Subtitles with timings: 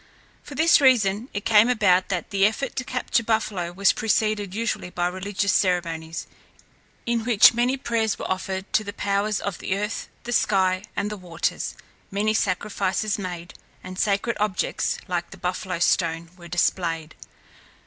[0.41, 4.89] For this reason it came about that the effort to capture buffalo was preceded usually
[4.89, 6.25] by religious ceremonies,
[7.05, 11.11] in which many prayers were offered to the powers of the earth, the sky, and
[11.11, 11.75] the waters,
[12.09, 13.53] many sacrifices made,
[13.83, 17.13] and sacred objects, like the buffalo stone, were displayed.